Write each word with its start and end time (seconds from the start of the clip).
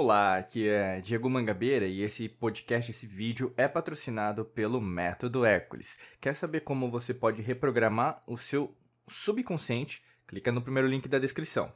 Olá, 0.00 0.36
aqui 0.36 0.68
é 0.68 1.00
Diego 1.00 1.28
Mangabeira 1.28 1.84
e 1.84 2.02
esse 2.02 2.28
podcast, 2.28 2.88
esse 2.88 3.04
vídeo 3.04 3.52
é 3.56 3.66
patrocinado 3.66 4.44
pelo 4.44 4.80
Método 4.80 5.44
Hércules. 5.44 5.98
Quer 6.20 6.36
saber 6.36 6.60
como 6.60 6.88
você 6.88 7.12
pode 7.12 7.42
reprogramar 7.42 8.22
o 8.24 8.36
seu 8.36 8.72
subconsciente? 9.08 10.00
Clica 10.28 10.52
no 10.52 10.62
primeiro 10.62 10.86
link 10.86 11.08
da 11.08 11.18
descrição. 11.18 11.72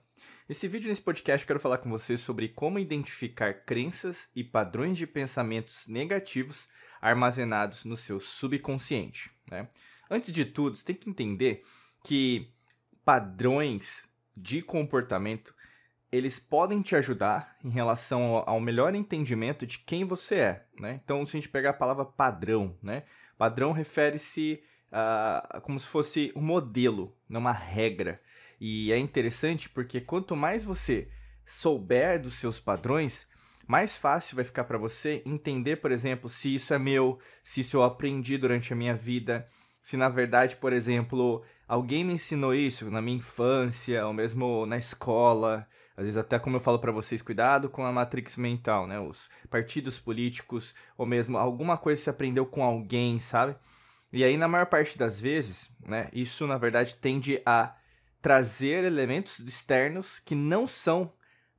Nesse 0.49 0.69
vídeo, 0.69 0.89
nesse 0.89 1.00
podcast, 1.00 1.43
eu 1.43 1.49
quero 1.49 1.59
falar 1.59 1.79
com 1.79 1.91
você 1.91 2.17
sobre 2.17 2.49
como 2.50 2.79
identificar 2.79 3.64
crenças 3.64 4.29
e 4.36 4.45
padrões 4.45 4.96
de 4.96 5.07
pensamentos 5.09 5.89
negativos 5.89 6.68
armazenados 7.00 7.85
no 7.85 7.96
seu 7.96 8.21
subconsciente. 8.21 9.32
Né? 9.50 9.68
Antes 10.09 10.31
de 10.31 10.45
tudo, 10.45 10.77
você 10.77 10.85
tem 10.85 10.95
que 10.95 11.11
entender 11.11 11.64
que 12.04 12.53
padrões 13.04 14.04
de 14.36 14.63
comportamento 14.63 15.53
eles 16.12 16.39
podem 16.39 16.82
te 16.82 16.94
ajudar 16.94 17.57
em 17.64 17.71
relação 17.71 18.44
ao 18.46 18.61
melhor 18.61 18.94
entendimento 18.94 19.66
de 19.66 19.79
quem 19.79 20.04
você 20.04 20.35
é, 20.35 20.66
né? 20.79 21.00
Então, 21.02 21.25
se 21.25 21.35
a 21.35 21.40
gente 21.40 21.48
pegar 21.48 21.71
a 21.71 21.75
palavra 21.75 22.04
padrão, 22.04 22.76
né? 22.82 23.04
Padrão 23.38 23.72
refere-se 23.72 24.62
a 24.93 25.61
como 25.62 25.80
se 25.80 25.86
fosse 25.86 26.30
um 26.36 26.43
modelo, 26.43 27.16
não 27.26 27.40
uma 27.40 27.52
regra. 27.52 28.21
E 28.61 28.93
é 28.93 28.98
interessante 28.98 29.71
porque 29.71 30.02
quanto 30.02 30.36
mais 30.36 30.64
você 30.64 31.08
souber 31.46 32.20
dos 32.20 32.34
seus 32.34 32.60
padrões, 32.60 33.27
mais 33.66 33.97
fácil 33.97 34.36
vai 34.36 34.44
ficar 34.44 34.64
para 34.64 34.77
você 34.77 35.22
entender, 35.24 35.77
por 35.77 35.91
exemplo, 35.91 36.28
se 36.28 36.55
isso 36.55 36.74
é 36.74 36.78
meu, 36.78 37.19
se 37.42 37.62
isso 37.62 37.78
eu 37.78 37.83
aprendi 37.83 38.36
durante 38.36 38.72
a 38.72 38.77
minha 38.77 38.94
vida, 38.94 39.48
se 39.80 39.97
na 39.97 40.10
verdade, 40.10 40.56
por 40.56 40.74
exemplo, 40.74 41.42
alguém 41.66 42.05
me 42.05 42.12
ensinou 42.12 42.55
isso 42.55 42.91
na 42.91 43.00
minha 43.00 43.16
infância, 43.16 44.06
ou 44.06 44.12
mesmo 44.12 44.66
na 44.66 44.76
escola, 44.76 45.66
às 45.96 46.04
vezes 46.04 46.16
até 46.16 46.38
como 46.38 46.56
eu 46.56 46.60
falo 46.60 46.78
para 46.78 46.92
vocês, 46.92 47.22
cuidado 47.22 47.68
com 47.68 47.84
a 47.84 47.92
matrix 47.92 48.36
mental, 48.36 48.86
né? 48.86 48.98
Os 48.98 49.28
partidos 49.50 49.98
políticos, 49.98 50.74
ou 50.96 51.06
mesmo 51.06 51.36
alguma 51.36 51.76
coisa 51.76 51.98
que 51.98 52.04
você 52.04 52.10
aprendeu 52.10 52.46
com 52.46 52.62
alguém, 52.62 53.18
sabe? 53.18 53.56
E 54.12 54.22
aí, 54.22 54.36
na 54.36 54.46
maior 54.46 54.66
parte 54.66 54.98
das 54.98 55.18
vezes, 55.18 55.70
né, 55.86 56.08
isso 56.12 56.46
na 56.46 56.58
verdade 56.58 56.96
tende 56.96 57.40
a 57.46 57.74
trazer 58.20 58.84
elementos 58.84 59.40
externos 59.40 60.20
que 60.20 60.34
não 60.34 60.66
são 60.66 61.12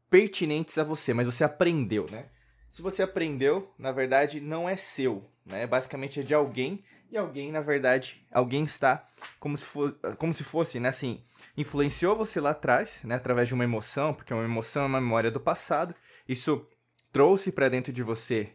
pertinentes 0.10 0.78
a 0.78 0.84
você, 0.84 1.14
mas 1.14 1.26
você 1.26 1.44
aprendeu, 1.44 2.06
né? 2.12 2.28
Se 2.70 2.82
você 2.82 3.04
aprendeu, 3.04 3.72
na 3.78 3.92
verdade, 3.92 4.40
não 4.40 4.70
é 4.70 4.76
seu, 4.76 5.24
né? 5.46 5.68
Basicamente 5.68 6.20
é 6.20 6.24
de 6.24 6.34
alguém 6.34 6.84
e 7.14 7.18
alguém, 7.18 7.52
na 7.52 7.62
verdade, 7.62 8.26
alguém 8.32 8.64
está 8.64 9.08
como 9.40 9.56
se, 9.56 9.64
for, 9.64 9.94
como 10.18 10.34
se 10.34 10.44
fosse, 10.44 10.80
né, 10.80 10.90
assim, 10.90 11.24
influenciou 11.56 12.18
você 12.18 12.42
lá 12.42 12.50
atrás, 12.50 13.04
né, 13.04 13.14
através 13.14 13.48
de 13.48 13.54
uma 13.54 13.64
emoção, 13.64 14.16
porque 14.16 14.34
uma 14.34 14.44
emoção 14.44 14.82
é 14.82 14.88
uma 14.88 15.00
memória 15.00 15.30
do 15.30 15.40
passado. 15.40 15.94
Isso 16.28 16.68
trouxe 17.12 17.52
para 17.52 17.70
dentro 17.70 17.94
de 17.94 18.02
você 18.02 18.50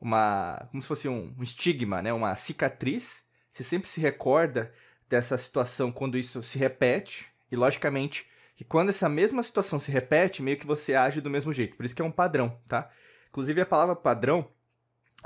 uma, 0.00 0.64
como 0.70 0.80
se 0.80 0.86
fosse 0.86 1.08
um, 1.08 1.34
um 1.36 1.42
estigma, 1.42 2.00
né, 2.00 2.12
uma 2.12 2.36
cicatriz. 2.36 3.24
Você 3.50 3.64
sempre 3.64 3.88
se 3.88 4.00
recorda 4.00 4.72
dessa 5.08 5.36
situação 5.36 5.90
quando 5.90 6.16
isso 6.16 6.40
se 6.40 6.56
repete 6.56 7.26
e 7.50 7.56
logicamente 7.56 8.28
que 8.54 8.62
quando 8.64 8.90
essa 8.90 9.08
mesma 9.08 9.42
situação 9.42 9.80
se 9.80 9.90
repete, 9.90 10.40
meio 10.40 10.56
que 10.56 10.66
você 10.66 10.94
age 10.94 11.20
do 11.20 11.28
mesmo 11.28 11.52
jeito. 11.52 11.76
Por 11.76 11.84
isso 11.84 11.96
que 11.96 12.00
é 12.00 12.04
um 12.04 12.12
padrão, 12.12 12.60
tá? 12.68 12.88
Inclusive 13.28 13.60
a 13.60 13.66
palavra 13.66 13.96
padrão 13.96 14.48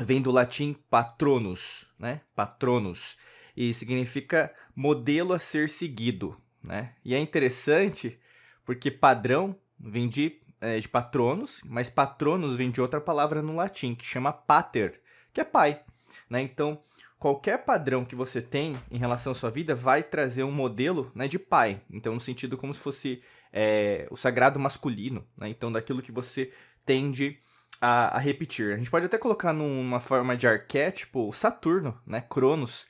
vem 0.00 0.22
do 0.22 0.30
latim 0.30 0.74
patronus, 0.90 1.86
né? 1.98 2.20
Patronus. 2.34 3.16
E 3.56 3.74
significa 3.74 4.54
modelo 4.74 5.32
a 5.32 5.38
ser 5.38 5.68
seguido, 5.68 6.36
né? 6.62 6.94
E 7.04 7.14
é 7.14 7.18
interessante 7.18 8.18
porque 8.64 8.90
padrão 8.90 9.56
vem 9.78 10.08
de, 10.08 10.40
é, 10.60 10.78
de 10.78 10.88
patronos, 10.88 11.62
mas 11.64 11.88
patronos 11.88 12.56
vem 12.56 12.70
de 12.70 12.80
outra 12.80 13.00
palavra 13.00 13.42
no 13.42 13.56
latim, 13.56 13.94
que 13.94 14.04
chama 14.04 14.32
pater, 14.32 15.00
que 15.32 15.40
é 15.40 15.44
pai, 15.44 15.80
né? 16.28 16.42
Então, 16.42 16.80
qualquer 17.18 17.64
padrão 17.64 18.04
que 18.04 18.14
você 18.14 18.40
tem 18.40 18.76
em 18.90 18.98
relação 18.98 19.32
à 19.32 19.34
sua 19.34 19.50
vida 19.50 19.74
vai 19.74 20.02
trazer 20.02 20.44
um 20.44 20.52
modelo 20.52 21.10
né, 21.14 21.26
de 21.26 21.38
pai. 21.38 21.80
Então, 21.90 22.14
no 22.14 22.20
sentido 22.20 22.56
como 22.56 22.72
se 22.72 22.80
fosse 22.80 23.22
é, 23.52 24.06
o 24.10 24.16
sagrado 24.16 24.60
masculino, 24.60 25.26
né? 25.36 25.48
Então, 25.48 25.72
daquilo 25.72 26.02
que 26.02 26.12
você 26.12 26.52
tende 26.84 27.38
a, 27.80 28.16
a, 28.16 28.18
repetir. 28.18 28.74
A 28.74 28.76
gente 28.76 28.90
pode 28.90 29.06
até 29.06 29.18
colocar 29.18 29.52
numa 29.52 30.00
forma 30.00 30.36
de 30.36 30.46
arquétipo 30.46 31.32
Saturno, 31.32 31.98
né? 32.06 32.20
Cronos, 32.28 32.86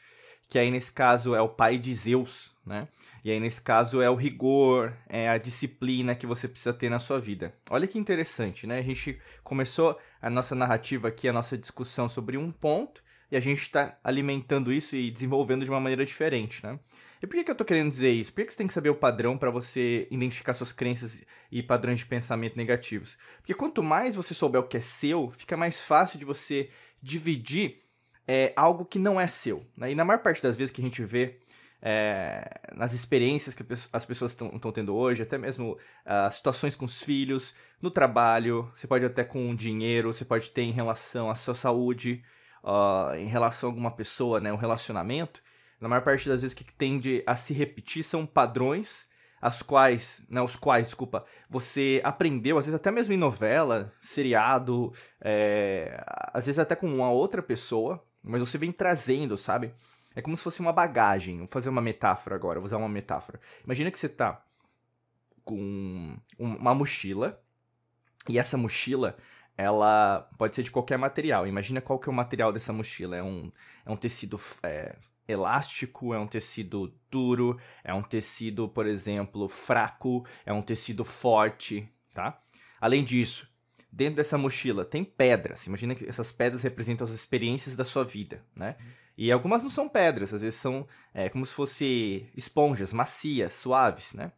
que 0.49 0.59
aí 0.59 0.71
nesse 0.71 0.93
caso 0.93 1.35
é 1.35 1.41
o 1.41 1.49
pai 1.49 1.79
de 1.79 1.93
Zeus, 1.95 2.53
né? 2.65 2.89
E 3.25 3.31
aí 3.31 3.41
nesse 3.41 3.61
caso 3.61 4.01
é 4.01 4.09
o 4.09 4.15
rigor, 4.15 4.95
é 5.09 5.29
a 5.29 5.39
disciplina 5.39 6.15
que 6.15 6.27
você 6.27 6.49
precisa 6.49 6.73
ter 6.73 6.89
na 6.89 6.99
sua 6.99 7.21
vida. 7.21 7.53
Olha 7.69 7.87
que 7.87 7.99
interessante, 7.99 8.67
né? 8.67 8.79
A 8.79 8.83
gente 8.83 9.21
começou 9.43 9.99
a 10.21 10.31
nossa 10.31 10.55
narrativa 10.55 11.09
aqui, 11.09 11.29
a 11.29 11.33
nossa 11.33 11.59
discussão 11.59 12.09
sobre 12.09 12.37
um 12.37 12.51
ponto, 12.51 13.03
e 13.31 13.37
a 13.37 13.41
gente 13.41 13.61
está 13.61 13.99
alimentando 14.03 14.73
isso 14.73 14.97
e 14.97 15.11
desenvolvendo 15.11 15.65
de 15.65 15.71
uma 15.71 15.81
maneira 15.81 16.05
diferente, 16.05 16.65
né? 16.65 16.79
E 17.21 17.27
por 17.27 17.35
que, 17.35 17.45
que 17.45 17.51
eu 17.51 17.53
estou 17.53 17.67
querendo 17.67 17.91
dizer 17.91 18.11
isso? 18.11 18.33
Por 18.33 18.41
que, 18.41 18.47
que 18.47 18.53
você 18.53 18.59
tem 18.59 18.67
que 18.67 18.73
saber 18.73 18.91
o 18.91 18.95
padrão 18.95 19.37
para 19.37 19.51
você 19.51 20.07
identificar 20.11 20.55
suas 20.55 20.71
crenças 20.71 21.21
e 21.51 21.63
padrões 21.63 21.99
de 21.99 22.07
pensamento 22.07 22.57
negativos? 22.57 23.19
Porque 23.39 23.55
quanto 23.55 23.83
mais 23.83 24.15
você 24.15 24.35
souber 24.35 24.61
o 24.61 24.65
que 24.65 24.77
é 24.77 24.81
seu, 24.81 25.33
fica 25.37 25.57
mais 25.57 25.81
fácil 25.81 26.19
de 26.19 26.25
você 26.25 26.71
dividir 27.03 27.83
é, 28.27 28.53
algo 28.55 28.85
que 28.85 28.99
não 29.01 29.21
é 29.21 29.27
seu. 29.27 29.67
Né? 29.77 29.91
E 29.93 29.95
na 29.97 30.05
maior 30.05 30.21
parte 30.23 30.43
das 30.43 30.57
vezes 30.57 30.71
que 30.71 30.81
a 30.81 30.85
gente 30.85 31.03
vê 31.03 31.41
é, 31.81 32.61
nas 32.75 32.93
experiências 32.93 33.55
que 33.55 33.65
as 33.93 34.05
pessoas 34.05 34.33
estão 34.33 34.73
tendo 34.73 34.95
hoje, 34.95 35.23
até 35.23 35.39
mesmo 35.39 35.73
uh, 35.73 36.31
situações 36.31 36.75
com 36.75 36.85
os 36.85 37.03
filhos, 37.03 37.55
no 37.81 37.91
trabalho, 37.91 38.71
você 38.75 38.87
pode 38.87 39.05
até 39.05 39.23
com 39.23 39.55
dinheiro, 39.55 40.13
você 40.13 40.25
pode 40.25 40.51
ter 40.51 40.63
em 40.63 40.73
relação 40.73 41.31
à 41.31 41.35
sua 41.35 41.55
saúde, 41.55 42.23
uh, 42.69 43.15
em 43.17 43.27
relação 43.27 43.69
a 43.69 43.73
alguma 43.73 43.91
pessoa, 43.91 44.41
né, 44.41 44.53
um 44.53 44.57
relacionamento, 44.57 45.43
na 45.81 45.89
maior 45.89 46.03
parte 46.03 46.29
das 46.29 46.43
vezes 46.43 46.55
que 46.55 46.65
tende 46.65 47.23
a 47.27 47.35
se 47.35 47.55
repetir 47.55 48.05
são 48.05 48.27
padrões 48.27 49.07
as 49.41 49.63
quais, 49.63 50.21
né, 50.29 50.43
os 50.43 50.57
quais, 50.57 50.89
desculpa, 50.89 51.25
você 51.49 52.01
aprendeu, 52.05 52.59
às 52.59 52.67
vezes 52.67 52.79
até 52.79 52.91
mesmo 52.91 53.15
em 53.15 53.17
novela, 53.17 53.93
seriado, 54.03 54.93
é, 55.21 56.03
às 56.33 56.47
vezes 56.47 56.59
até 56.59 56.75
com 56.75 56.93
uma 56.93 57.11
outra 57.11 57.41
pessoa, 57.41 58.05
mas 58.21 58.41
você 58.41 58.59
vem 58.59 58.73
trazendo, 58.73 59.37
sabe? 59.37 59.73
É 60.15 60.21
como 60.21 60.37
se 60.37 60.43
fosse 60.43 60.59
uma 60.59 60.73
bagagem. 60.73 61.39
Vou 61.39 61.47
fazer 61.47 61.69
uma 61.69 61.81
metáfora 61.81 62.35
agora, 62.35 62.59
vou 62.59 62.67
usar 62.67 62.79
uma 62.79 62.89
metáfora. 62.89 63.41
Imagina 63.65 63.93
que 63.93 63.99
você 63.99 64.09
tá 64.09 64.45
com 65.45 66.17
uma 66.37 66.75
mochila, 66.75 67.41
e 68.29 68.39
essa 68.39 68.57
mochila, 68.57 69.17
ela 69.59 70.31
pode 70.39 70.55
ser 70.55 70.63
de 70.63 70.71
qualquer 70.71 70.97
material. 70.97 71.45
Imagina 71.45 71.81
qual 71.81 71.99
que 71.99 72.09
é 72.09 72.13
o 72.13 72.15
material 72.15 72.53
dessa 72.53 72.73
mochila. 72.73 73.17
É 73.17 73.23
um, 73.23 73.51
é 73.85 73.91
um 73.91 73.97
tecido 73.97 74.41
é, 74.63 74.95
elástico, 75.27 76.15
é 76.15 76.19
um 76.19 76.29
tecido 76.29 76.95
duro, 77.11 77.59
é 77.83 77.93
um 77.93 78.03
tecido, 78.03 78.69
por 78.69 78.87
exemplo, 78.87 79.49
fraco, 79.49 80.25
é 80.47 80.53
um 80.53 80.63
tecido 80.63 81.05
forte, 81.05 81.93
tá? 82.15 82.41
Além 82.81 83.03
disso, 83.03 83.51
dentro 83.91 84.15
dessa 84.15 84.39
mochila 84.39 84.85
tem 84.85 85.03
pedras. 85.03 85.67
Imagina 85.67 85.97
que 85.97 86.09
essas 86.09 86.31
pedras 86.31 86.63
representam 86.63 87.05
as 87.05 87.11
experiências 87.11 87.75
da 87.75 87.85
sua 87.85 88.05
vida, 88.05 88.45
né? 88.55 88.77
E 89.17 89.33
algumas 89.33 89.65
não 89.65 89.71
são 89.71 89.89
pedras, 89.89 90.33
às 90.33 90.41
vezes 90.41 90.61
são 90.61 90.87
é, 91.13 91.29
como 91.29 91.45
se 91.45 91.53
fossem 91.53 92.31
esponjas 92.37 92.93
macias, 92.93 93.55
suaves, 93.55 94.15
né? 94.15 94.31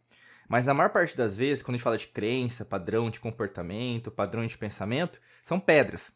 Mas 0.50 0.66
na 0.66 0.74
maior 0.74 0.90
parte 0.90 1.16
das 1.16 1.36
vezes, 1.36 1.62
quando 1.62 1.76
a 1.76 1.78
gente 1.78 1.84
fala 1.84 1.96
de 1.96 2.08
crença, 2.08 2.64
padrão 2.64 3.08
de 3.08 3.20
comportamento, 3.20 4.10
padrão 4.10 4.44
de 4.44 4.58
pensamento, 4.58 5.20
são 5.44 5.60
pedras. 5.60 6.12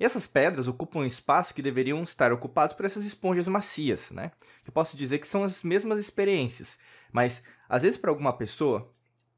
E 0.00 0.04
essas 0.04 0.26
pedras 0.26 0.66
ocupam 0.66 1.00
um 1.00 1.04
espaço 1.04 1.54
que 1.54 1.60
deveriam 1.60 2.02
estar 2.02 2.32
ocupados 2.32 2.74
por 2.74 2.86
essas 2.86 3.04
esponjas 3.04 3.46
macias, 3.48 4.10
né? 4.10 4.32
Que 4.64 4.70
eu 4.70 4.72
posso 4.72 4.96
dizer 4.96 5.18
que 5.18 5.26
são 5.26 5.44
as 5.44 5.62
mesmas 5.62 5.98
experiências, 5.98 6.78
mas 7.12 7.42
às 7.68 7.82
vezes 7.82 7.98
para 7.98 8.10
alguma 8.10 8.32
pessoa, 8.32 8.90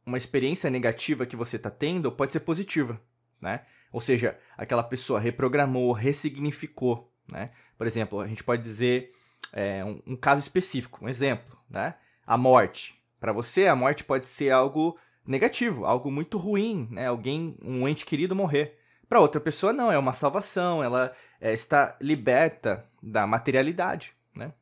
uma 0.07 0.17
experiência 0.17 0.71
negativa 0.71 1.27
que 1.27 1.35
você 1.35 1.57
está 1.57 1.69
tendo 1.69 2.13
pode 2.13 2.33
ser 2.33 2.41
positiva, 2.41 3.01
né? 3.43 3.63
Ou 3.91 4.01
seja, 4.01 4.39
aquela 4.57 4.85
pessoa 4.85 5.19
reprogramou, 5.19 5.91
ressignificou, 5.91 7.13
né? 7.29 7.51
Por 7.77 7.89
exemplo, 7.89 8.21
a 8.21 8.29
gente 8.29 8.45
pode 8.45 8.63
dizer 8.63 9.13
é, 9.53 9.85
um, 9.85 10.01
um 10.07 10.17
caso 10.17 10.41
específico, 10.41 11.05
um 11.05 11.09
exemplo, 11.09 11.59
né? 11.69 11.97
A 12.25 12.39
morte. 12.39 12.98
Para 13.21 13.33
você, 13.33 13.67
a 13.67 13.77
morte 13.77 14.05
pode 14.05 14.29
ser 14.29 14.51
algo 14.51 14.99
negativo, 15.27 15.85
algo 15.85 16.11
muito 16.11 16.39
ruim, 16.39 16.89
né? 16.91 17.07
Alguém, 17.07 17.57
um 17.63 17.87
ente 17.87 18.07
querido 18.07 18.35
morrer. 18.35 18.79
Para 19.09 19.21
outra 19.21 19.41
pessoa, 19.41 19.73
não, 19.73 19.91
é 19.91 19.99
uma 19.99 20.13
salvação, 20.13 20.83
ela 20.83 21.15
é, 21.41 21.53
está 21.53 21.97
liberta 22.01 22.85
da 23.03 23.27
materialidade, 23.27 24.15
né? 24.35 24.53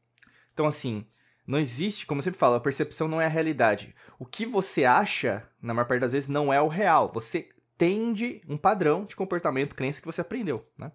Então, 0.53 0.67
assim, 0.67 1.06
não 1.47 1.58
existe, 1.58 2.06
como 2.06 2.19
eu 2.19 2.23
sempre 2.23 2.38
falo, 2.38 2.55
a 2.55 2.61
percepção 2.61 3.06
não 3.06 3.20
é 3.20 3.26
a 3.26 3.31
realidade. 3.31 3.94
O 4.19 4.26
que 4.26 4.44
você 4.44 4.85
acha, 4.85 5.49
na 5.62 5.73
maior 5.73 5.87
parte 5.87 6.00
das 6.00 6.12
vezes, 6.12 6.29
não 6.29 6.53
é 6.53 6.61
o 6.61 6.69
real. 6.69 7.11
Você 7.12 7.49
tende 7.79 8.43
um 8.49 8.56
padrão 8.56 9.05
de 9.05 9.14
comportamento, 9.14 9.76
crença 9.76 10.00
que 10.00 10.06
você 10.06 10.20
aprendeu, 10.20 10.67
né? 10.76 10.91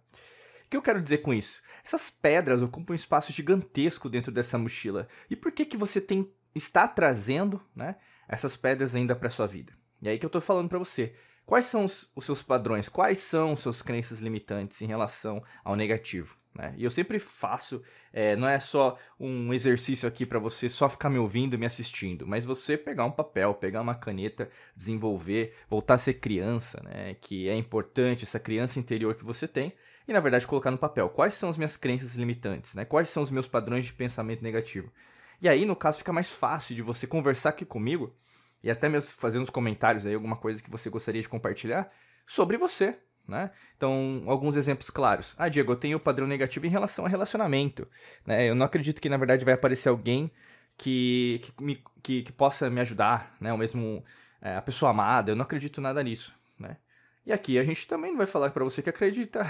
O 0.66 0.70
que 0.72 0.78
eu 0.78 0.82
quero 0.82 1.02
dizer 1.02 1.20
com 1.20 1.34
isso? 1.34 1.62
Essas 1.84 2.10
pedras 2.10 2.62
ocupam 2.62 2.94
um 2.94 2.96
espaço 2.96 3.32
gigantesco 3.32 4.10
dentro 4.10 4.32
dessa 4.32 4.58
mochila. 4.58 5.08
E 5.30 5.36
por 5.36 5.52
que 5.52 5.66
que 5.66 5.78
você 5.78 6.00
tem 6.00 6.30
está 6.56 6.88
trazendo, 6.88 7.62
né, 7.76 7.96
essas 8.28 8.56
pedras 8.56 8.96
ainda 8.96 9.16
para 9.16 9.30
sua 9.30 9.48
vida? 9.48 9.74
E 10.02 10.10
aí 10.10 10.18
que 10.18 10.26
eu 10.26 10.30
estou 10.30 10.42
falando 10.42 10.70
para 10.70 10.80
você. 10.80 11.14
Quais 11.46 11.66
são 11.66 11.86
os, 11.86 12.10
os 12.16 12.26
seus 12.26 12.42
padrões? 12.42 12.88
Quais 12.88 13.20
são 13.20 13.54
os 13.54 13.60
seus 13.60 13.82
crenças 13.82 14.20
limitantes 14.20 14.82
em 14.82 14.86
relação 14.86 15.44
ao 15.64 15.76
negativo? 15.76 16.38
Né? 16.54 16.74
E 16.78 16.84
eu 16.84 16.92
sempre 16.92 17.18
faço, 17.18 17.82
é, 18.12 18.36
não 18.36 18.48
é 18.48 18.60
só 18.60 18.98
um 19.20 19.54
exercício 19.54 20.08
aqui 20.08 20.26
para 20.26 20.40
você 20.40 20.70
só 20.70 20.90
ficar 20.90 21.10
me 21.10 21.18
ouvindo, 21.18 21.58
me 21.58 21.66
assistindo, 21.66 22.28
mas 22.28 22.46
você 22.46 22.78
pegar 22.78 23.06
um 23.06 23.12
papel, 23.12 23.54
pegar 23.54 23.82
uma 23.82 23.96
caneta, 23.96 24.50
desenvolver, 24.76 25.56
voltar 25.70 25.96
a 25.96 25.98
ser 25.98 26.16
criança, 26.16 26.82
né? 26.84 27.16
Que 27.16 27.48
é 27.48 27.56
importante 27.56 28.24
essa 28.24 28.40
criança 28.40 28.80
interior 28.80 29.16
que 29.16 29.24
você 29.24 29.48
tem 29.48 29.74
e 30.08 30.14
na 30.14 30.20
verdade 30.20 30.48
colocar 30.48 30.72
no 30.72 30.78
papel 30.78 31.10
quais 31.10 31.34
são 31.34 31.50
as 31.50 31.58
minhas 31.58 31.78
crenças 31.78 32.16
limitantes, 32.16 32.76
né? 32.76 32.84
Quais 32.84 33.10
são 33.10 33.24
os 33.24 33.32
meus 33.32 33.48
padrões 33.48 33.86
de 33.86 33.94
pensamento 33.94 34.44
negativo. 34.44 34.92
E 35.42 35.50
aí, 35.50 35.66
no 35.66 35.76
caso, 35.76 35.98
fica 35.98 36.14
mais 36.14 36.30
fácil 36.30 36.76
de 36.76 36.82
você 36.82 37.08
conversar 37.08 37.50
aqui 37.50 37.66
comigo 37.66 38.16
e 38.64 38.70
até 38.70 38.88
mesmo 38.88 39.10
fazer 39.10 39.40
uns 39.40 39.50
comentários 39.50 40.06
aí, 40.06 40.14
alguma 40.14 40.36
coisa 40.36 40.62
que 40.62 40.70
você 40.70 40.90
gostaria 40.90 41.22
de 41.22 41.28
compartilhar 41.28 41.92
sobre 42.28 42.58
você, 42.58 43.00
né? 43.28 43.50
Então, 43.76 44.24
alguns 44.28 44.56
exemplos 44.56 44.90
claros. 44.90 45.34
Ah, 45.38 45.50
Diego, 45.50 45.72
eu 45.72 45.76
tenho 45.76 46.00
padrão 46.00 46.28
negativo 46.28 46.66
em 46.68 46.70
relação 46.70 47.06
a 47.06 47.10
relacionamento. 47.10 47.88
Né? 48.26 48.50
Eu 48.50 48.56
não 48.56 48.66
acredito 48.66 49.02
que, 49.02 49.10
na 49.10 49.18
verdade, 49.18 49.44
vai 49.44 49.56
aparecer 49.56 49.90
alguém 49.90 50.32
que, 50.78 51.42
que, 51.44 51.64
me, 51.64 51.84
que, 52.04 52.24
que 52.24 52.32
possa 52.32 52.70
me 52.70 52.80
ajudar, 52.82 53.36
né? 53.40 53.52
Ou 53.52 53.58
mesmo 53.58 54.04
é, 54.42 54.56
a 54.56 54.62
pessoa 54.62 54.92
amada. 54.92 55.32
Eu 55.32 55.36
não 55.36 55.44
acredito 55.44 55.82
nada 55.82 56.04
nisso, 56.04 56.36
né? 56.60 56.78
E 57.26 57.32
aqui 57.32 57.58
a 57.58 57.64
gente 57.64 57.88
também 57.88 58.12
não 58.12 58.18
vai 58.18 58.28
falar 58.28 58.50
para 58.52 58.64
você 58.64 58.82
que 58.82 58.90
acredita, 58.90 59.44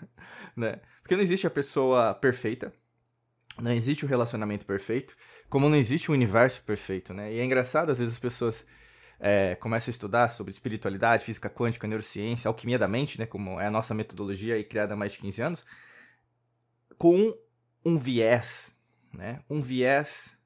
né? 0.56 0.80
Porque 1.02 1.14
não 1.14 1.22
existe 1.22 1.46
a 1.46 1.50
pessoa 1.50 2.14
perfeita, 2.14 2.72
não 3.60 3.72
existe 3.72 4.04
o 4.04 4.08
relacionamento 4.08 4.64
perfeito, 4.64 5.16
como 5.48 5.68
não 5.68 5.76
existe 5.76 6.10
o 6.10 6.14
universo 6.14 6.62
perfeito, 6.62 7.12
né? 7.12 7.32
E 7.32 7.38
é 7.38 7.44
engraçado, 7.44 7.90
às 7.90 7.98
vezes, 7.98 8.14
as 8.14 8.20
pessoas 8.20 8.64
é, 9.20 9.54
começa 9.56 9.90
a 9.90 9.92
estudar 9.92 10.30
sobre 10.30 10.50
espiritualidade, 10.50 11.24
física 11.24 11.50
quântica, 11.50 11.86
neurociência, 11.86 12.48
alquimia 12.48 12.78
da 12.78 12.88
mente, 12.88 13.18
né, 13.18 13.26
como 13.26 13.60
é 13.60 13.66
a 13.66 13.70
nossa 13.70 13.94
metodologia 13.94 14.54
aí, 14.54 14.64
criada 14.64 14.94
há 14.94 14.96
mais 14.96 15.12
de 15.12 15.18
15 15.18 15.42
anos, 15.42 15.64
com 16.96 17.36
um 17.84 17.98
viés, 17.98 18.74
né, 19.12 19.40
um 19.48 19.60
viés 19.60 20.36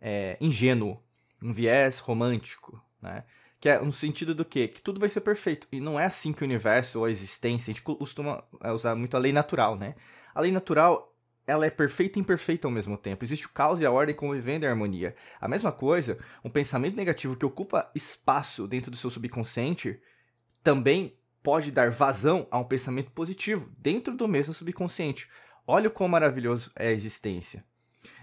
é, 0.00 0.36
ingênuo, 0.40 1.02
um 1.42 1.52
viés 1.52 1.98
romântico, 1.98 2.80
né, 3.00 3.24
que 3.58 3.68
é 3.68 3.80
no 3.80 3.92
sentido 3.92 4.34
do 4.34 4.44
quê? 4.44 4.66
Que 4.66 4.82
tudo 4.82 4.98
vai 4.98 5.08
ser 5.08 5.20
perfeito. 5.20 5.68
E 5.70 5.78
não 5.78 5.98
é 5.98 6.04
assim 6.04 6.32
que 6.32 6.42
o 6.42 6.44
universo 6.44 6.98
ou 6.98 7.04
a 7.04 7.10
existência, 7.12 7.70
a 7.70 7.72
gente 7.72 7.80
costuma 7.80 8.42
usar 8.74 8.96
muito 8.96 9.16
a 9.16 9.20
lei 9.20 9.32
natural, 9.32 9.76
né? 9.76 9.94
A 10.34 10.40
lei 10.40 10.50
natural 10.50 11.11
ela 11.46 11.66
é 11.66 11.70
perfeita 11.70 12.18
e 12.18 12.22
imperfeita 12.22 12.66
ao 12.66 12.72
mesmo 12.72 12.96
tempo. 12.96 13.24
Existe 13.24 13.46
o 13.46 13.50
caos 13.50 13.80
e 13.80 13.86
a 13.86 13.90
ordem 13.90 14.14
convivendo 14.14 14.64
em 14.64 14.68
harmonia. 14.68 15.14
A 15.40 15.48
mesma 15.48 15.72
coisa, 15.72 16.18
um 16.44 16.50
pensamento 16.50 16.96
negativo 16.96 17.36
que 17.36 17.46
ocupa 17.46 17.90
espaço 17.94 18.66
dentro 18.66 18.90
do 18.90 18.96
seu 18.96 19.10
subconsciente 19.10 20.00
também 20.62 21.16
pode 21.42 21.72
dar 21.72 21.90
vazão 21.90 22.46
a 22.50 22.58
um 22.58 22.64
pensamento 22.64 23.10
positivo 23.10 23.70
dentro 23.76 24.16
do 24.16 24.28
mesmo 24.28 24.54
subconsciente. 24.54 25.28
Olha 25.66 25.88
o 25.88 25.92
quão 25.92 26.08
maravilhoso 26.08 26.70
é 26.76 26.88
a 26.88 26.92
existência. 26.92 27.64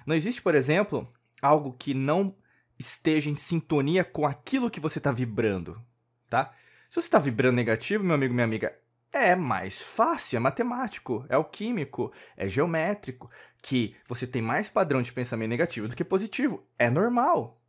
Não 0.05 0.15
existe, 0.15 0.41
por 0.41 0.55
exemplo, 0.55 1.11
algo 1.41 1.73
que 1.73 1.93
não 1.93 2.35
esteja 2.77 3.29
em 3.29 3.35
sintonia 3.35 4.03
com 4.05 4.25
aquilo 4.25 4.69
que 4.69 4.79
você 4.79 4.99
está 4.99 5.11
vibrando, 5.11 5.81
tá? 6.29 6.53
Se 6.89 6.95
você 6.95 7.07
está 7.07 7.19
vibrando 7.19 7.55
negativo, 7.55 8.03
meu 8.03 8.15
amigo, 8.15 8.33
minha 8.33 8.45
amiga, 8.45 8.75
é 9.19 9.35
mais 9.35 9.81
fácil, 9.81 10.37
é 10.37 10.39
matemático, 10.39 11.25
é 11.29 11.35
alquímico, 11.35 12.11
é 12.37 12.47
geométrico, 12.47 13.29
que 13.61 13.95
você 14.07 14.25
tem 14.25 14.41
mais 14.41 14.69
padrão 14.69 15.01
de 15.01 15.13
pensamento 15.13 15.49
negativo 15.49 15.87
do 15.87 15.95
que 15.95 16.03
positivo. 16.03 16.65
É 16.77 16.89
normal. 16.89 17.61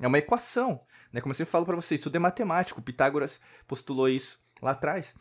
É 0.00 0.06
uma 0.06 0.18
equação. 0.18 0.80
Né? 1.12 1.20
Como 1.20 1.32
eu 1.32 1.34
sempre 1.36 1.50
falo 1.50 1.66
para 1.66 1.76
vocês, 1.76 2.00
tudo 2.00 2.16
é 2.16 2.18
matemático. 2.18 2.82
Pitágoras 2.82 3.40
postulou 3.66 4.08
isso 4.08 4.38
lá 4.60 4.72
atrás, 4.72 5.14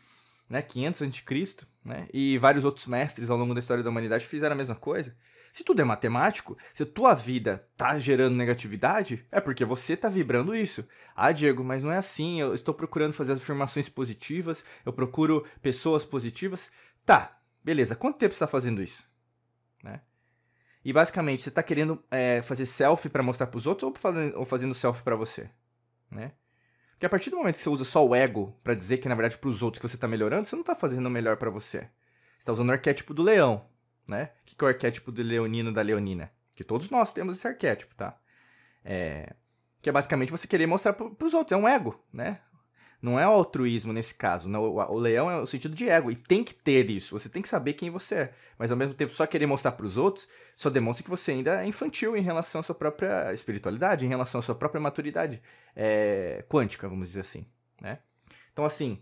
né? 0.50 0.62
500 0.62 1.02
a.C., 1.02 1.66
né? 1.84 2.08
E 2.14 2.38
vários 2.38 2.66
outros 2.66 2.86
mestres 2.86 3.30
ao 3.30 3.38
longo 3.38 3.54
da 3.54 3.60
história 3.60 3.84
da 3.84 3.90
humanidade 3.90 4.26
fizeram 4.26 4.54
a 4.54 4.58
mesma 4.58 4.76
coisa. 4.76 5.16
Se 5.58 5.64
tudo 5.64 5.82
é 5.82 5.84
matemático, 5.84 6.56
se 6.72 6.86
tua 6.86 7.16
vida 7.16 7.68
tá 7.76 7.98
gerando 7.98 8.36
negatividade, 8.36 9.26
é 9.32 9.42
porque 9.42 9.66
você 9.66 9.98
tá 9.98 10.08
vibrando 10.08 10.56
isso. 10.56 10.88
Ah, 11.16 11.32
Diego, 11.32 11.64
mas 11.64 11.84
não 11.84 11.92
é 11.92 11.98
assim. 11.98 12.40
Eu 12.40 12.54
estou 12.54 12.76
procurando 12.76 13.12
fazer 13.12 13.34
afirmações 13.34 13.90
positivas, 13.90 14.64
eu 14.86 14.94
procuro 14.94 15.44
pessoas 15.60 16.06
positivas. 16.06 16.70
Tá, 17.04 17.40
beleza. 17.64 17.96
Quanto 17.96 18.20
tempo 18.20 18.34
você 18.34 18.36
está 18.36 18.46
fazendo 18.46 18.84
isso? 18.84 19.10
Né? 19.84 20.02
E 20.86 20.94
basicamente, 20.94 21.42
você 21.42 21.50
está 21.50 21.64
querendo 21.64 22.04
é, 22.12 22.44
fazer 22.44 22.68
selfie 22.68 23.10
para 23.10 23.24
mostrar 23.24 23.48
para 23.48 23.58
os 23.58 23.66
outros 23.66 23.92
ou 24.36 24.46
fazendo, 24.46 24.76
selfie 24.76 25.02
para 25.02 25.16
você? 25.16 25.50
Né? 26.12 26.34
Porque 26.92 27.08
a 27.08 27.10
partir 27.10 27.32
do 27.32 27.38
momento 27.38 27.56
que 27.56 27.64
você 27.64 27.70
usa 27.70 27.84
só 27.84 28.06
o 28.06 28.14
ego 28.14 28.56
para 28.64 28.76
dizer 28.76 28.98
que 29.00 29.10
na 29.10 29.16
verdade 29.16 29.40
para 29.40 29.50
os 29.50 29.64
outros 29.64 29.82
que 29.82 29.90
você 29.90 29.96
está 29.96 30.08
melhorando, 30.08 30.48
você 30.48 30.56
não 30.56 30.62
está 30.62 30.76
fazendo 30.76 31.08
o 31.08 31.10
melhor 31.10 31.36
para 31.36 31.50
você. 31.50 31.80
Você 31.80 32.42
está 32.42 32.54
usando 32.54 32.70
o 32.70 32.74
arquétipo 32.74 33.12
do 33.12 33.24
leão 33.24 33.66
né? 34.08 34.32
O 34.42 34.46
que 34.46 34.56
é 34.64 34.66
o 34.66 34.68
arquétipo 34.68 35.12
do 35.12 35.22
leonino 35.22 35.74
da 35.74 35.82
leonina? 35.82 36.32
Que 36.56 36.64
todos 36.64 36.90
nós 36.90 37.14
temos 37.14 37.38
esse 37.38 37.48
arquétipo, 37.48 37.94
tá? 37.96 38.18
É... 38.84 39.34
Que 39.82 39.90
é 39.90 39.92
basicamente 39.92 40.32
você 40.32 40.48
querer 40.48 40.66
mostrar 40.66 40.94
para 40.94 41.26
os 41.26 41.34
outros, 41.34 41.52
é 41.52 41.58
um 41.58 41.68
ego, 41.68 42.04
né? 42.12 42.40
Não 43.00 43.20
é 43.20 43.28
o 43.28 43.32
altruísmo 43.32 43.94
nesse 43.94 44.16
caso. 44.16 44.50
Não, 44.50 44.64
o, 44.64 44.98
leão 44.98 45.30
é 45.30 45.38
o 45.38 45.46
sentido 45.46 45.76
de 45.76 45.88
ego. 45.88 46.10
E 46.10 46.16
tem 46.16 46.44
que 46.44 46.54
ter 46.54 46.90
isso. 46.90 47.18
Você 47.18 47.30
tem 47.30 47.44
que 47.44 47.48
saber 47.48 47.74
quem 47.74 47.92
você 47.92 48.16
é. 48.16 48.34
Mas 48.58 48.72
ao 48.72 48.78
mesmo 48.78 48.96
tempo, 48.96 49.14
só 49.14 49.28
querer 49.28 49.46
mostrar 49.46 49.74
para 49.74 49.86
os 49.86 49.98
outros 49.98 50.28
só 50.58 50.72
demonstra 50.72 51.04
que 51.04 51.10
você 51.10 51.34
ainda 51.34 51.64
é 51.64 51.68
infantil 51.68 52.18
em 52.18 52.22
relação 52.22 52.60
à 52.60 52.64
sua 52.64 52.74
própria 52.74 53.32
espiritualidade, 53.32 54.06
em 54.06 54.10
relação 54.10 54.40
à 54.40 54.42
sua 54.42 54.56
própria 54.56 54.82
maturidade 54.82 55.40
é, 55.76 56.44
quântica, 56.50 56.90
vamos 56.90 57.10
dizer 57.10 57.20
assim. 57.20 57.46
Né? 57.80 58.00
Então, 58.52 58.66
assim, 58.66 59.00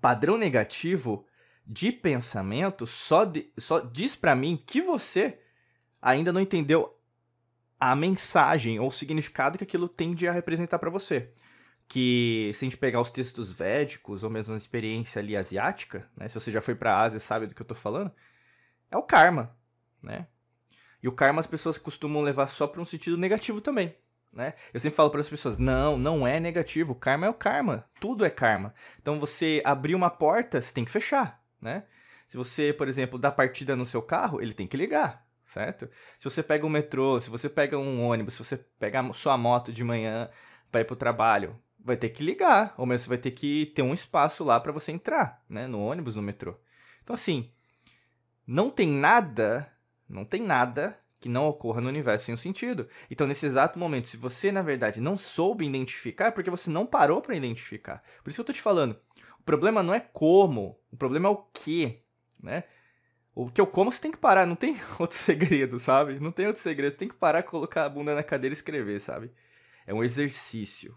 padrão 0.00 0.38
negativo 0.38 1.26
de 1.72 1.92
pensamento 1.92 2.84
só, 2.84 3.24
de, 3.24 3.52
só 3.56 3.78
diz 3.78 4.16
para 4.16 4.34
mim 4.34 4.60
que 4.66 4.82
você 4.82 5.38
ainda 6.02 6.32
não 6.32 6.40
entendeu 6.40 6.98
a 7.78 7.94
mensagem 7.94 8.80
ou 8.80 8.88
o 8.88 8.92
significado 8.92 9.56
que 9.56 9.62
aquilo 9.62 9.88
tende 9.88 10.26
a 10.26 10.32
representar 10.32 10.80
para 10.80 10.90
você. 10.90 11.30
Que 11.86 12.50
se 12.54 12.64
a 12.64 12.66
gente 12.66 12.76
pegar 12.76 13.00
os 13.00 13.12
textos 13.12 13.52
védicos 13.52 14.24
ou 14.24 14.30
mesmo 14.30 14.52
a 14.52 14.56
experiência 14.56 15.20
ali 15.20 15.36
asiática, 15.36 16.10
né, 16.16 16.28
se 16.28 16.34
você 16.34 16.50
já 16.50 16.60
foi 16.60 16.74
para 16.74 16.92
a 16.92 17.02
Ásia 17.02 17.20
sabe 17.20 17.46
do 17.46 17.54
que 17.54 17.62
eu 17.62 17.66
tô 17.66 17.76
falando, 17.76 18.10
é 18.90 18.96
o 18.96 19.02
karma, 19.02 19.56
né? 20.02 20.26
E 21.00 21.06
o 21.06 21.12
karma 21.12 21.38
as 21.38 21.46
pessoas 21.46 21.78
costumam 21.78 22.20
levar 22.20 22.48
só 22.48 22.66
para 22.66 22.80
um 22.80 22.84
sentido 22.84 23.16
negativo 23.16 23.60
também, 23.60 23.94
né? 24.32 24.54
Eu 24.74 24.80
sempre 24.80 24.96
falo 24.96 25.10
para 25.10 25.20
as 25.20 25.28
pessoas, 25.28 25.56
não, 25.56 25.96
não 25.96 26.26
é 26.26 26.40
negativo, 26.40 26.92
o 26.92 26.96
karma 26.96 27.26
é 27.26 27.30
o 27.30 27.34
karma, 27.34 27.88
tudo 28.00 28.24
é 28.24 28.30
karma. 28.30 28.74
Então 29.00 29.20
você 29.20 29.62
abrir 29.64 29.94
uma 29.94 30.10
porta, 30.10 30.60
você 30.60 30.74
tem 30.74 30.84
que 30.84 30.90
fechar 30.90 31.39
né? 31.60 31.84
Se 32.28 32.36
você, 32.36 32.72
por 32.72 32.88
exemplo, 32.88 33.18
dá 33.18 33.30
partida 33.30 33.74
no 33.74 33.84
seu 33.84 34.00
carro, 34.00 34.40
ele 34.40 34.54
tem 34.54 34.66
que 34.66 34.76
ligar, 34.76 35.26
certo? 35.46 35.88
Se 36.18 36.24
você 36.24 36.42
pega 36.42 36.64
um 36.64 36.70
metrô, 36.70 37.18
se 37.18 37.28
você 37.28 37.48
pega 37.48 37.76
um 37.76 38.04
ônibus, 38.04 38.34
se 38.34 38.44
você 38.44 38.56
pega 38.56 39.12
sua 39.12 39.36
moto 39.36 39.72
de 39.72 39.82
manhã 39.82 40.30
para 40.70 40.82
ir 40.82 40.84
para 40.84 40.94
o 40.94 40.96
trabalho, 40.96 41.60
vai 41.78 41.96
ter 41.96 42.10
que 42.10 42.22
ligar, 42.22 42.74
ou 42.76 42.86
mesmo 42.86 43.04
você 43.04 43.08
vai 43.08 43.18
ter 43.18 43.32
que 43.32 43.66
ter 43.74 43.82
um 43.82 43.92
espaço 43.92 44.44
lá 44.44 44.60
para 44.60 44.72
você 44.72 44.92
entrar, 44.92 45.42
né? 45.48 45.66
No 45.66 45.80
ônibus, 45.80 46.16
no 46.16 46.22
metrô. 46.22 46.56
Então, 47.02 47.14
assim, 47.14 47.50
não 48.46 48.70
tem 48.70 48.88
nada, 48.88 49.70
não 50.08 50.24
tem 50.24 50.42
nada 50.42 50.98
que 51.20 51.28
não 51.28 51.48
ocorra 51.48 51.80
no 51.80 51.88
universo 51.88 52.24
sem 52.26 52.34
um 52.34 52.38
sentido. 52.38 52.88
Então, 53.10 53.26
nesse 53.26 53.44
exato 53.44 53.78
momento, 53.78 54.08
se 54.08 54.16
você, 54.16 54.50
na 54.50 54.62
verdade, 54.62 55.00
não 55.00 55.18
soube 55.18 55.66
identificar, 55.66 56.26
é 56.26 56.30
porque 56.30 56.50
você 56.50 56.70
não 56.70 56.86
parou 56.86 57.20
para 57.20 57.36
identificar. 57.36 58.02
Por 58.24 58.30
isso 58.30 58.36
que 58.36 58.40
eu 58.40 58.46
tô 58.46 58.52
te 58.52 58.62
falando. 58.62 58.98
O 59.40 59.42
problema 59.42 59.82
não 59.82 59.94
é 59.94 60.00
como, 60.00 60.78
o 60.92 60.96
problema 60.96 61.28
é 61.28 61.32
o 61.32 61.36
que, 61.36 62.02
né? 62.42 62.64
O 63.34 63.50
que 63.50 63.60
eu 63.60 63.66
como 63.66 63.90
você 63.90 64.00
tem 64.00 64.10
que 64.10 64.18
parar, 64.18 64.46
não 64.46 64.54
tem 64.54 64.76
outro 64.98 65.16
segredo, 65.16 65.78
sabe? 65.78 66.20
Não 66.20 66.30
tem 66.30 66.46
outro 66.46 66.62
segredo, 66.62 66.92
você 66.92 66.98
tem 66.98 67.08
que 67.08 67.14
parar, 67.14 67.42
colocar 67.42 67.84
a 67.84 67.88
bunda 67.88 68.14
na 68.14 68.22
cadeira 68.22 68.52
e 68.52 68.56
escrever, 68.56 69.00
sabe? 69.00 69.32
É 69.86 69.94
um 69.94 70.04
exercício. 70.04 70.96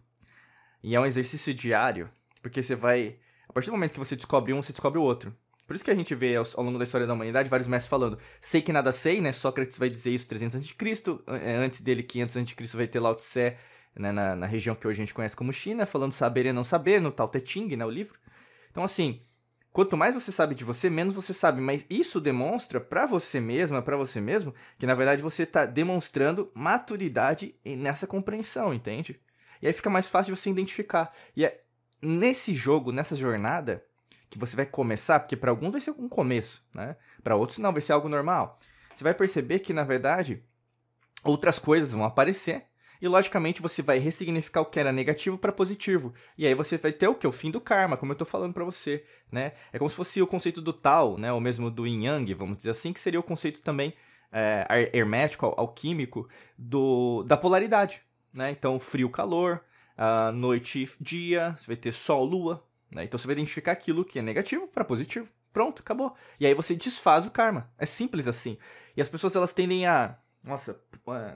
E 0.83 0.93
é 0.95 1.00
um 1.00 1.05
exercício 1.05 1.53
diário, 1.53 2.09
porque 2.41 2.62
você 2.62 2.75
vai. 2.75 3.17
A 3.47 3.53
partir 3.53 3.69
do 3.69 3.73
momento 3.73 3.93
que 3.93 4.00
você 4.00 4.15
descobre 4.15 4.53
um, 4.53 4.62
você 4.62 4.73
descobre 4.73 5.00
o 5.00 5.03
outro. 5.03 5.35
Por 5.65 5.75
isso 5.75 5.85
que 5.85 5.91
a 5.91 5.95
gente 5.95 6.13
vê 6.13 6.35
ao, 6.35 6.45
longo 6.57 6.77
da 6.77 6.83
história 6.83 7.07
da 7.07 7.13
humanidade 7.13 7.50
vários 7.50 7.67
mestres 7.67 7.89
falando: 7.89 8.19
sei 8.41 8.62
que 8.62 8.73
nada 8.73 8.91
sei, 8.91 9.21
né? 9.21 9.31
Sócrates 9.31 9.77
vai 9.77 9.89
dizer 9.89 10.12
isso 10.12 10.27
300 10.27 10.57
a.C., 10.57 10.75
é, 11.41 11.55
antes 11.55 11.79
dele 11.79 12.03
500 12.03 12.38
a.C. 12.38 12.77
vai 12.77 12.88
ter 12.88 13.00
Lao 13.00 13.15
Tse, 13.15 13.55
né? 13.95 14.12
na, 14.12 14.35
na 14.35 14.45
região 14.45 14.75
que 14.75 14.85
hoje 14.85 15.01
a 15.01 15.03
gente 15.05 15.13
conhece 15.13 15.35
como 15.35 15.53
China, 15.53 15.85
falando 15.85 16.12
saber 16.12 16.45
e 16.45 16.51
não 16.51 16.63
saber, 16.63 17.00
no 17.00 17.12
Tao 17.12 17.29
Te 17.29 17.41
Ching, 17.45 17.75
né? 17.77 17.85
O 17.85 17.89
livro. 17.89 18.19
Então, 18.74 18.84
assim, 18.84 19.22
quanto 19.72 19.96
mais 19.96 20.15
você 20.15 20.32
sabe 20.32 20.56
de 20.56 20.63
você, 20.63 20.89
menos 20.89 21.13
você 21.13 21.32
sabe. 21.32 21.62
Mas 21.62 21.86
isso 21.88 22.20
demonstra 22.20 22.82
para 22.82 23.06
você 23.06 23.39
mesma, 23.39 23.84
para 23.84 23.96
você 23.96 24.20
mesmo, 24.20 24.53
que 24.80 24.88
na 24.88 24.96
verdade 24.96 25.22
você 25.22 25.44
está 25.44 25.63
demonstrando 25.68 26.51
maturidade 26.56 27.56
nessa 27.63 28.08
compreensão, 28.08 28.74
entende? 28.74 29.22
E 29.62 29.68
aí 29.68 29.74
fica 29.74 29.92
mais 29.92 30.10
fácil 30.10 30.34
de 30.34 30.42
você 30.42 30.50
identificar. 30.50 31.13
E 31.38 31.46
é 31.46 31.62
nesse 32.01 32.51
jogo, 32.51 32.92
nessa 32.92 33.15
jornada, 33.15 33.86
que 34.27 34.39
você 34.39 34.56
vai 34.56 34.65
começar, 34.65 35.20
porque 35.20 35.38
para 35.38 35.51
alguns 35.51 35.72
vai 35.72 35.80
ser 35.80 35.92
um 35.92 36.10
começo, 36.10 36.65
né? 36.74 36.98
Para 37.24 37.36
outros 37.36 37.60
não, 37.60 37.72
vai 37.72 37.82
ser 37.82 37.94
algo 37.94 38.10
normal. 38.10 38.58
Você 38.94 39.03
vai 39.03 39.13
perceber 39.13 39.60
que 39.60 39.72
na 39.72 39.84
verdade 39.84 40.44
outras 41.24 41.60
coisas 41.60 41.94
vão 41.94 42.03
aparecer 42.03 42.65
e 43.03 43.07
logicamente 43.10 43.62
você 43.62 43.81
vai 43.81 44.00
ressignificar 44.00 44.62
o 44.62 44.65
que 44.65 44.79
era 44.79 44.93
negativo 44.93 45.38
para 45.38 45.51
positivo. 45.51 46.13
E 46.38 46.48
aí 46.48 46.55
você 46.55 46.77
vai 46.77 46.93
ter 46.93 47.10
o 47.10 47.13
que? 47.13 47.27
O 47.27 47.33
fim 47.33 47.51
do 47.51 47.60
karma, 47.60 47.98
como 47.98 48.13
eu 48.13 48.15
tô 48.15 48.24
falando 48.24 48.53
para 48.53 48.63
você, 48.63 49.03
né? 49.29 49.51
É 49.74 49.77
como 49.77 49.89
se 49.89 49.95
fosse 49.98 50.22
o 50.22 50.25
conceito 50.25 50.62
do 50.62 50.72
Tao, 50.72 51.17
né? 51.17 51.33
Ou 51.33 51.41
mesmo 51.41 51.69
do 51.69 51.86
Yin 51.86 52.05
Yang, 52.05 52.33
vamos 52.33 52.55
dizer 52.55 52.69
assim, 52.69 52.93
que 52.93 53.01
seria 53.01 53.19
o 53.19 53.24
conceito 53.24 53.60
também 53.60 53.93
é, 54.31 54.89
hermético, 54.93 55.53
alquímico, 55.57 56.29
do, 56.57 57.24
da 57.24 57.36
polaridade, 57.36 58.01
né? 58.33 58.51
Então, 58.51 58.79
frio, 58.79 59.10
calor, 59.10 59.62
noite, 60.33 60.89
dia, 61.01 61.57
você 61.60 61.67
vai 61.67 61.75
ter 61.75 61.91
sol, 61.91 62.24
lua, 62.24 62.65
né? 62.89 63.03
Então 63.03 63.17
você 63.17 63.27
vai 63.27 63.33
identificar 63.33 63.74
aquilo 63.74 64.05
que 64.05 64.17
é 64.17 64.22
negativo 64.22 64.65
para 64.65 64.86
positivo. 64.86 65.27
Pronto, 65.51 65.81
acabou. 65.81 66.15
E 66.39 66.45
aí 66.45 66.53
você 66.53 66.74
desfaz 66.74 67.27
o 67.27 67.31
karma. 67.31 67.69
É 67.77 67.86
simples 67.86 68.29
assim. 68.29 68.57
E 68.95 69.01
as 69.01 69.10
pessoas 69.10 69.36
elas 69.36 69.51
tendem 69.51 69.86
a, 69.86 70.17
nossa, 70.45 70.81
é, 71.10 71.36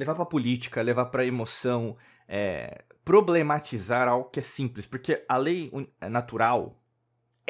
levar 0.00 0.14
para 0.16 0.26
política, 0.26 0.82
levar 0.82 1.06
para 1.06 1.24
emoção, 1.24 1.96
é, 2.26 2.84
problematizar 3.04 4.08
algo 4.08 4.30
que 4.30 4.40
é 4.40 4.42
simples, 4.42 4.86
porque 4.86 5.24
a 5.28 5.36
lei 5.36 5.70
é 6.00 6.08
natural 6.08 6.80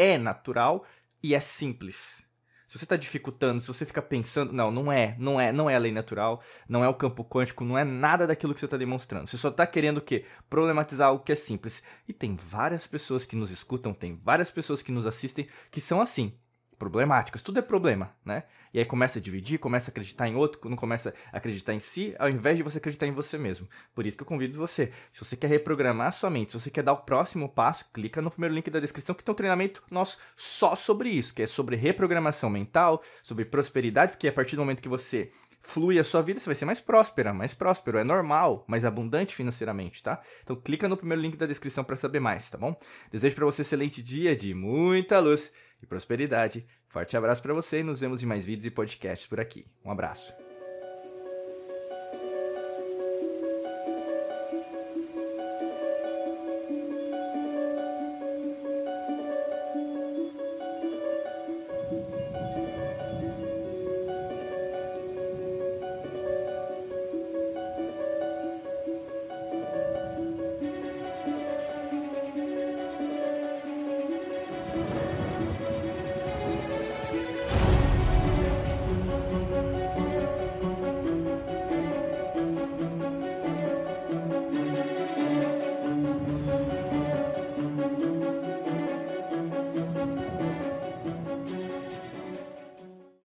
é 0.01 0.17
natural 0.17 0.87
e 1.23 1.35
é 1.35 1.41
simples. 1.41 2.23
Se 2.67 2.79
você 2.79 2.85
está 2.85 2.97
dificultando, 2.97 3.61
se 3.61 3.67
você 3.67 3.85
fica 3.85 4.01
pensando, 4.01 4.53
não, 4.53 4.71
não 4.71 4.91
é, 4.91 5.15
não 5.19 5.39
é, 5.39 5.53
não 5.53 5.69
é 5.69 5.75
a 5.75 5.79
lei 5.79 5.93
natural, 5.93 6.41
não 6.67 6.83
é 6.83 6.89
o 6.89 6.95
campo 6.95 7.25
quântico, 7.25 7.65
não 7.65 7.77
é 7.77 7.85
nada 7.85 8.27
daquilo 8.27 8.55
que 8.55 8.61
você 8.61 8.67
está 8.67 8.77
demonstrando. 8.77 9.29
Você 9.29 9.37
só 9.37 9.49
está 9.49 9.67
querendo 9.67 9.99
o 9.99 10.01
quê? 10.01 10.25
Problematizar 10.49 11.09
algo 11.09 11.25
que 11.25 11.33
é 11.33 11.35
simples. 11.35 11.83
E 12.09 12.13
tem 12.13 12.37
várias 12.37 12.87
pessoas 12.87 13.27
que 13.27 13.37
nos 13.37 13.51
escutam, 13.51 13.93
tem 13.93 14.19
várias 14.25 14.51
pessoas 14.51 14.83
que 14.83 14.93
nos 14.93 15.05
assistem 15.05 15.49
que 15.71 15.81
são 15.81 16.01
assim 16.01 16.33
problemáticas, 16.81 17.43
tudo 17.43 17.59
é 17.59 17.63
problema, 17.63 18.11
né? 18.25 18.45
E 18.73 18.79
aí 18.79 18.85
começa 18.87 19.19
a 19.19 19.23
dividir, 19.23 19.59
começa 19.59 19.91
a 19.91 19.93
acreditar 19.93 20.27
em 20.27 20.35
outro, 20.35 20.59
não 20.71 20.77
começa 20.77 21.13
a 21.31 21.37
acreditar 21.37 21.75
em 21.75 21.81
si, 21.81 22.15
ao 22.19 22.31
invés 22.31 22.57
de 22.57 22.63
você 22.63 22.79
acreditar 22.79 23.07
em 23.07 23.13
você 23.13 23.37
mesmo. 23.37 23.69
Por 23.95 24.07
isso 24.07 24.17
que 24.17 24.23
eu 24.23 24.27
convido 24.27 24.59
você, 24.59 24.91
se 25.13 25.23
você 25.23 25.37
quer 25.37 25.49
reprogramar 25.49 26.13
sua 26.13 26.31
mente, 26.31 26.53
se 26.53 26.59
você 26.59 26.71
quer 26.71 26.83
dar 26.83 26.95
o 26.95 27.03
próximo 27.03 27.49
passo, 27.49 27.85
clica 27.93 28.23
no 28.23 28.31
primeiro 28.31 28.55
link 28.55 28.71
da 28.71 28.81
descrição 28.81 29.15
que 29.15 29.23
tem 29.23 29.33
um 29.33 29.37
treinamento 29.37 29.83
nosso 29.91 30.17
só 30.35 30.75
sobre 30.75 31.11
isso, 31.11 31.35
que 31.35 31.43
é 31.43 31.47
sobre 31.47 31.77
reprogramação 31.77 32.49
mental, 32.49 33.03
sobre 33.23 33.45
prosperidade, 33.45 34.13
porque 34.13 34.29
a 34.29 34.33
partir 34.33 34.57
do 34.57 34.63
momento 34.63 34.83
que 34.83 34.89
você 34.89 35.31
flui 35.61 35.99
a 35.99 36.05
sua 36.05 36.23
vida, 36.23 36.41
você 36.41 36.47
vai 36.47 36.57
ser 36.57 36.65
mais 36.65 36.81
próspera, 36.81 37.35
mais 37.35 37.53
próspero, 37.53 37.99
é 37.99 38.05
normal, 38.05 38.65
mais 38.67 38.85
abundante 38.85 39.35
financeiramente, 39.35 40.03
tá? 40.03 40.21
Então 40.43 40.57
clica 40.57 40.89
no 40.89 40.97
primeiro 40.97 41.21
link 41.21 41.37
da 41.37 41.47
descrição 41.47 41.85
para 41.85 41.97
saber 41.97 42.21
mais, 42.21 42.49
tá 42.49 42.57
bom? 42.57 42.75
Desejo 43.11 43.37
para 43.37 43.45
você 43.45 43.61
um 43.61 43.65
excelente 43.65 44.03
dia 44.03 44.35
de 44.35 44.55
muita 44.55 45.19
luz 45.19 45.53
e 45.83 45.87
prosperidade. 45.87 46.67
Forte 46.89 47.17
abraço 47.17 47.43
para 47.43 47.55
você 47.55 47.81
e 47.81 47.85
nos 47.85 48.01
vemos 48.01 48.23
em 48.23 48.27
mais 48.27 48.45
vídeos 48.45 48.67
e 48.67 48.71
podcasts 48.71 49.27
por 49.27 49.41
aqui. 49.41 49.67
Um 49.85 49.91
abraço. 49.91 50.50